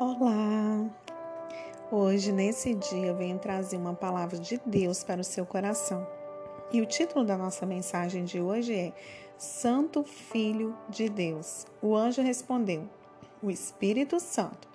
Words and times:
Olá! 0.00 0.88
Hoje, 1.90 2.30
nesse 2.30 2.72
dia, 2.72 3.12
venho 3.12 3.36
trazer 3.36 3.76
uma 3.76 3.94
palavra 3.94 4.38
de 4.38 4.60
Deus 4.64 5.02
para 5.02 5.20
o 5.20 5.24
seu 5.24 5.44
coração. 5.44 6.06
E 6.72 6.80
o 6.80 6.86
título 6.86 7.24
da 7.24 7.36
nossa 7.36 7.66
mensagem 7.66 8.24
de 8.24 8.40
hoje 8.40 8.72
é 8.72 8.92
Santo 9.36 10.04
Filho 10.04 10.72
de 10.88 11.08
Deus. 11.08 11.66
O 11.82 11.96
anjo 11.96 12.22
respondeu: 12.22 12.88
O 13.42 13.50
Espírito 13.50 14.20
Santo 14.20 14.68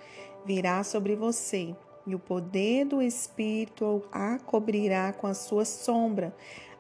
virá 0.44 0.84
sobre 0.84 1.16
você, 1.16 1.74
e 2.06 2.14
o 2.14 2.20
poder 2.20 2.84
do 2.84 3.02
Espírito 3.02 4.04
a 4.12 4.38
cobrirá 4.40 5.14
com 5.14 5.28
a 5.28 5.34
sua 5.34 5.64
sombra. 5.64 6.36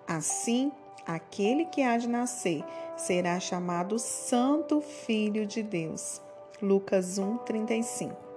Assim, 0.05 0.70
aquele 1.07 1.64
que 1.64 1.82
há 1.82 1.98
de 1.98 2.10
nascer 2.10 2.62
será 2.98 3.39
chamado 3.39 3.98
Santo 3.98 4.82
Filho 4.82 5.46
de 5.46 5.64
Deus. 5.64 6.21
Lucas 6.62 7.18
1, 7.18 7.38
35. 7.38 8.33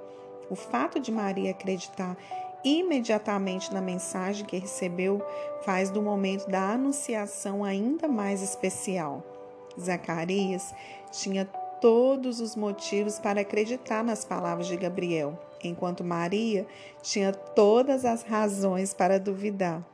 O 0.48 0.54
fato 0.54 1.00
de 1.00 1.10
Maria 1.10 1.50
acreditar 1.50 2.16
imediatamente 2.64 3.72
na 3.72 3.80
mensagem 3.80 4.44
que 4.44 4.58
recebeu 4.58 5.24
faz 5.62 5.90
do 5.90 6.02
momento 6.02 6.48
da 6.48 6.72
anunciação 6.72 7.64
ainda 7.64 8.08
mais 8.08 8.42
especial. 8.42 9.24
Zacarias 9.78 10.74
tinha 11.12 11.44
todos 11.80 12.40
os 12.40 12.56
motivos 12.56 13.18
para 13.18 13.42
acreditar 13.42 14.02
nas 14.02 14.24
palavras 14.24 14.66
de 14.66 14.76
Gabriel, 14.76 15.38
enquanto 15.62 16.02
Maria 16.02 16.66
tinha 17.02 17.32
todas 17.32 18.04
as 18.04 18.22
razões 18.22 18.94
para 18.94 19.20
duvidar. 19.20 19.84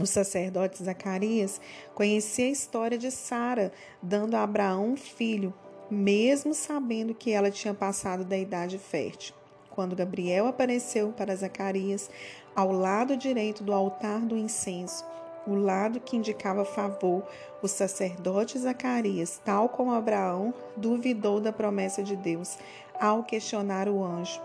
O 0.00 0.06
sacerdote 0.06 0.82
Zacarias 0.82 1.60
conhecia 1.94 2.46
a 2.46 2.50
história 2.50 2.98
de 2.98 3.10
Sara, 3.10 3.72
dando 4.02 4.34
a 4.34 4.42
Abraão 4.42 4.92
um 4.92 4.96
filho, 4.96 5.52
mesmo 5.90 6.52
sabendo 6.52 7.14
que 7.14 7.32
ela 7.32 7.50
tinha 7.50 7.72
passado 7.72 8.24
da 8.24 8.36
idade 8.36 8.78
fértil 8.78 9.34
quando 9.76 9.94
Gabriel 9.94 10.46
apareceu 10.46 11.12
para 11.12 11.36
Zacarias 11.36 12.10
ao 12.56 12.72
lado 12.72 13.14
direito 13.14 13.62
do 13.62 13.74
altar 13.74 14.20
do 14.20 14.34
incenso, 14.34 15.04
o 15.46 15.54
lado 15.54 16.00
que 16.00 16.16
indicava 16.16 16.64
favor, 16.64 17.22
o 17.62 17.68
sacerdote 17.68 18.58
Zacarias, 18.58 19.38
tal 19.44 19.68
como 19.68 19.92
Abraão, 19.92 20.54
duvidou 20.76 21.40
da 21.40 21.52
promessa 21.52 22.02
de 22.02 22.16
Deus 22.16 22.58
ao 22.98 23.22
questionar 23.22 23.86
o 23.86 24.02
anjo. 24.02 24.40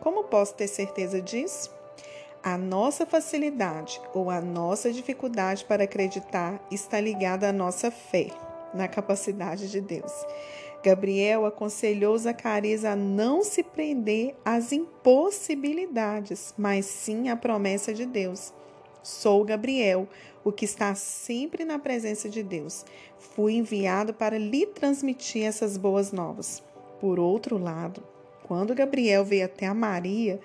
Como 0.00 0.24
posso 0.24 0.54
ter 0.54 0.66
certeza 0.66 1.20
disso? 1.20 1.70
A 2.42 2.56
nossa 2.56 3.06
facilidade 3.06 4.00
ou 4.12 4.30
a 4.30 4.40
nossa 4.40 4.90
dificuldade 4.90 5.64
para 5.66 5.84
acreditar 5.84 6.60
está 6.70 6.98
ligada 6.98 7.48
à 7.48 7.52
nossa 7.52 7.90
fé 7.90 8.28
na 8.74 8.88
capacidade 8.88 9.70
de 9.70 9.80
Deus. 9.80 10.12
Gabriel 10.82 11.46
aconselhou 11.46 12.18
Zacarias 12.18 12.84
a 12.84 12.96
não 12.96 13.42
se 13.42 13.62
prender 13.62 14.34
às 14.44 14.72
impossibilidades, 14.72 16.52
mas 16.58 16.86
sim 16.86 17.28
à 17.28 17.36
promessa 17.36 17.94
de 17.94 18.04
Deus. 18.04 18.52
Sou 19.02 19.44
Gabriel, 19.44 20.08
o 20.44 20.50
que 20.50 20.64
está 20.64 20.94
sempre 20.94 21.64
na 21.64 21.78
presença 21.78 22.28
de 22.28 22.42
Deus. 22.42 22.84
Fui 23.18 23.54
enviado 23.54 24.12
para 24.12 24.36
lhe 24.38 24.66
transmitir 24.66 25.44
essas 25.44 25.76
boas 25.76 26.10
novas. 26.10 26.62
Por 27.00 27.18
outro 27.18 27.58
lado, 27.58 28.02
quando 28.42 28.74
Gabriel 28.74 29.24
veio 29.24 29.44
até 29.44 29.66
a 29.66 29.74
Maria, 29.74 30.40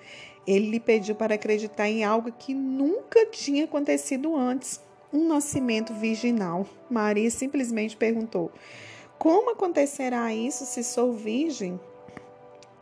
ele 0.46 0.70
lhe 0.70 0.80
pediu 0.80 1.14
para 1.14 1.34
acreditar 1.34 1.88
em 1.88 2.04
algo 2.04 2.32
que 2.32 2.54
nunca 2.54 3.26
tinha 3.26 3.64
acontecido 3.64 4.36
antes 4.36 4.80
um 5.12 5.26
nascimento 5.28 5.92
virginal. 5.94 6.66
Maria 6.90 7.30
simplesmente 7.30 7.96
perguntou: 7.96 8.50
como 9.18 9.50
acontecerá 9.50 10.32
isso 10.32 10.64
se 10.64 10.84
sou 10.84 11.12
virgem? 11.12 11.78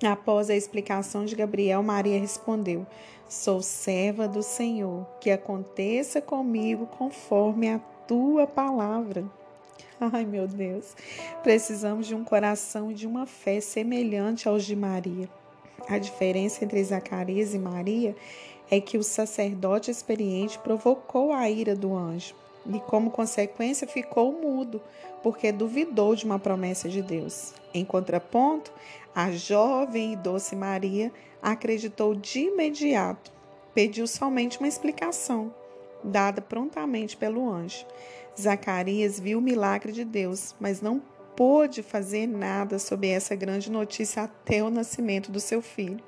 Após 0.05 0.51
a 0.51 0.55
explicação 0.55 1.25
de 1.25 1.35
Gabriel, 1.35 1.83
Maria 1.83 2.21
respondeu: 2.21 2.87
Sou 3.27 3.63
serva 3.63 4.29
do 4.29 4.43
Senhor, 4.43 5.07
que 5.21 5.31
aconteça 5.31 6.21
comigo 6.21 6.87
conforme 6.87 7.71
a 7.71 7.79
tua 8.07 8.47
palavra. 8.47 9.25
Ai, 9.99 10.27
meu 10.27 10.47
Deus, 10.47 10.95
precisamos 11.43 12.07
de 12.07 12.15
um 12.15 12.23
coração 12.23 12.91
e 12.91 12.95
de 12.95 13.07
uma 13.07 13.25
fé 13.25 13.59
semelhante 13.61 14.47
aos 14.47 14.65
de 14.65 14.77
Maria. 14.77 15.29
A 15.89 15.97
diferença 15.97 16.63
entre 16.63 16.85
Zacarias 16.85 17.55
e 17.55 17.59
Maria 17.59 18.15
é 18.71 18.79
que 18.79 18.99
o 18.99 19.03
sacerdote 19.03 19.91
experiente 19.91 20.59
provocou 20.59 21.33
a 21.33 21.49
ira 21.49 21.75
do 21.75 21.97
anjo 21.97 22.35
e, 22.73 22.81
como 22.81 23.11
consequência, 23.11 23.87
ficou 23.87 24.33
mudo, 24.33 24.83
porque 25.23 25.53
duvidou 25.53 26.15
de 26.15 26.25
uma 26.25 26.39
promessa 26.39 26.89
de 26.89 27.03
Deus. 27.03 27.53
Em 27.73 27.85
contraponto, 27.85 28.73
a 29.15 29.31
jovem 29.31 30.13
e 30.13 30.17
doce 30.17 30.55
Maria 30.55 31.13
acreditou 31.43 32.15
de 32.15 32.41
imediato, 32.41 33.33
pediu 33.75 34.07
somente 34.07 34.59
uma 34.59 34.69
explicação, 34.69 35.55
dada 36.03 36.41
prontamente 36.41 37.17
pelo 37.17 37.49
anjo. 37.49 37.87
Zacarias 38.39 39.19
viu 39.19 39.39
o 39.39 39.43
milagre 39.43 39.93
de 39.93 40.05
Deus, 40.05 40.55
mas 40.61 40.81
não 40.81 41.01
pôde 41.35 41.83
fazer 41.83 42.27
nada 42.27 42.79
sobre 42.79 43.09
essa 43.09 43.35
grande 43.35 43.71
notícia 43.71 44.23
até 44.23 44.63
o 44.63 44.71
nascimento 44.71 45.31
do 45.31 45.41
seu 45.41 45.61
filho. 45.61 46.03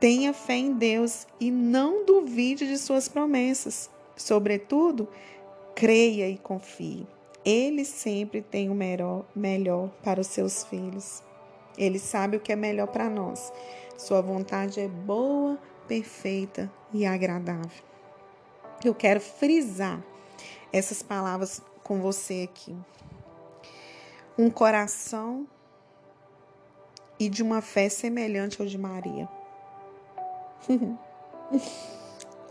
Tenha 0.00 0.32
fé 0.32 0.54
em 0.54 0.72
Deus 0.72 1.26
e 1.40 1.50
não 1.50 2.04
duvide 2.04 2.66
de 2.66 2.78
suas 2.78 3.08
promessas. 3.08 3.90
Sobretudo, 4.16 5.08
creia 5.78 6.28
e 6.28 6.36
confie. 6.36 7.06
Ele 7.44 7.84
sempre 7.84 8.42
tem 8.42 8.68
o 8.68 8.74
melhor, 8.74 9.24
melhor 9.32 9.90
para 10.02 10.20
os 10.20 10.26
seus 10.26 10.64
filhos. 10.64 11.22
Ele 11.76 12.00
sabe 12.00 12.36
o 12.36 12.40
que 12.40 12.52
é 12.52 12.56
melhor 12.56 12.88
para 12.88 13.08
nós. 13.08 13.52
Sua 13.96 14.20
vontade 14.20 14.80
é 14.80 14.88
boa, 14.88 15.56
perfeita 15.86 16.68
e 16.92 17.06
agradável. 17.06 17.84
Eu 18.84 18.92
quero 18.92 19.20
frisar 19.20 20.02
essas 20.72 21.00
palavras 21.00 21.62
com 21.84 22.00
você 22.00 22.48
aqui. 22.50 22.76
Um 24.36 24.50
coração 24.50 25.46
e 27.20 27.28
de 27.28 27.40
uma 27.40 27.62
fé 27.62 27.88
semelhante 27.88 28.60
ao 28.60 28.66
de 28.66 28.76
Maria. 28.76 29.28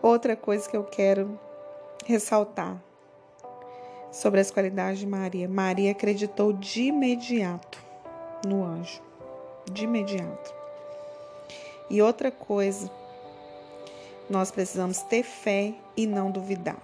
Outra 0.02 0.38
coisa 0.38 0.70
que 0.70 0.78
eu 0.78 0.86
quero 0.86 1.38
ressaltar 2.06 2.87
sobre 4.12 4.40
as 4.40 4.52
qualidades 4.52 5.00
de 5.00 5.08
Maria. 5.08 5.48
Maria 5.48 5.92
acreditou 5.92 6.54
de 6.54 6.84
imediato 6.84 7.82
no 8.46 8.64
anjo. 8.64 9.02
De 9.72 9.84
imediato. 9.84 10.54
E 11.90 12.02
outra 12.02 12.32
coisa, 12.32 12.90
nós 14.30 14.52
precisamos 14.52 15.02
ter 15.04 15.24
fé 15.24 15.74
e 15.96 16.06
não 16.06 16.32
duvidar. 16.32 16.78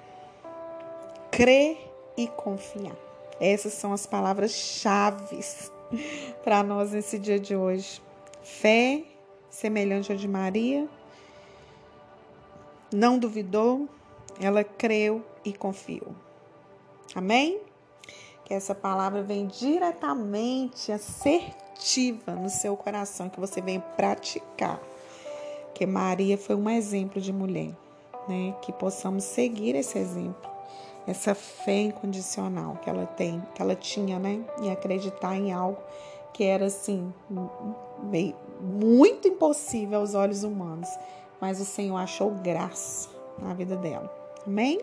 Crer 1.32 1.78
e 2.18 2.28
confiar. 2.28 2.96
Essas 3.40 3.74
são 3.74 3.92
as 3.92 4.06
palavras 4.06 4.52
chaves 4.52 5.72
para 6.44 6.64
nós 6.64 6.92
nesse 6.92 7.18
dia 7.18 7.40
de 7.40 7.56
hoje. 7.56 8.02
Fé, 8.42 9.04
semelhante 9.50 10.12
ao 10.12 10.18
de 10.18 10.28
Maria, 10.28 10.88
não 12.94 13.18
duvidou, 13.18 13.90
ela 14.40 14.64
creu 14.64 15.24
e 15.44 15.52
confiou. 15.52 16.16
Amém? 17.16 17.60
Que 18.46 18.54
essa 18.54 18.76
palavra 18.76 19.22
venha 19.22 19.48
diretamente 19.48 20.92
assertiva 20.92 22.34
no 22.36 22.50
seu 22.50 22.76
coração, 22.76 23.30
que 23.30 23.40
você 23.40 23.62
venha 23.62 23.80
praticar. 23.80 24.82
Que 25.74 25.86
Maria 25.86 26.38
foi 26.38 26.56
um 26.56 26.70
exemplo 26.70 27.22
de 27.22 27.32
mulher, 27.32 27.72
né? 28.28 28.56
Que 28.62 28.72
possamos 28.72 29.24
seguir 29.24 29.76
esse 29.76 29.98
exemplo, 29.98 30.50
essa 31.08 31.34
fé 31.34 31.82
incondicional 31.82 32.78
que 32.84 32.90
ela 32.90 33.06
tem, 33.06 33.42
que 33.56 33.62
ela 33.62 33.76
tinha, 33.76 34.20
né? 34.20 34.44
E 34.62 34.70
acreditar 34.70 35.36
em 35.36 35.52
algo 35.52 35.78
que 36.34 36.44
era 36.44 36.66
assim 36.66 37.14
meio, 38.04 38.36
muito 38.60 39.28
impossível 39.28 40.00
aos 40.00 40.16
olhos 40.16 40.44
humanos, 40.44 40.90
mas 41.40 41.62
o 41.62 41.66
Senhor 41.66 41.98
achou 41.98 42.32
graça 42.32 43.10
na 43.40 43.54
vida 43.54 43.76
dela. 43.76 44.12
Amém? 44.46 44.82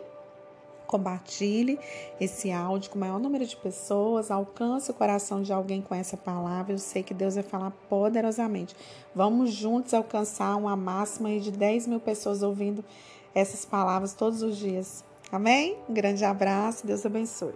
Compartilhe 0.91 1.79
esse 2.21 2.51
áudio 2.51 2.91
com 2.91 2.97
o 2.97 3.01
maior 3.01 3.21
número 3.21 3.47
de 3.47 3.57
pessoas, 3.57 4.29
alcance 4.29 4.91
o 4.91 4.95
coração 4.95 5.41
de 5.41 5.53
alguém 5.53 5.81
com 5.81 5.95
essa 5.95 6.17
palavra. 6.17 6.73
Eu 6.73 6.79
sei 6.79 7.05
que 7.05 7.15
Deus 7.15 7.37
vai 7.37 7.45
falar 7.45 7.71
poderosamente. 7.89 8.75
Vamos 9.15 9.53
juntos 9.53 9.95
alcançar 9.95 10.57
uma 10.57 10.75
máxima 10.75 11.39
de 11.39 11.53
10 11.53 11.87
mil 11.87 12.01
pessoas 12.01 12.43
ouvindo 12.43 12.85
essas 13.33 13.65
palavras 13.65 14.15
todos 14.15 14.43
os 14.43 14.57
dias. 14.57 15.05
Amém? 15.31 15.77
Um 15.89 15.95
grande 15.95 16.25
abraço, 16.25 16.85
Deus 16.85 17.07
abençoe. 17.07 17.55